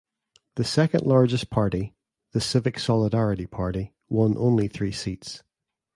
[0.55, 1.93] The second largest party
[2.31, 5.43] (the Civic Solidarity Party) won only three seats.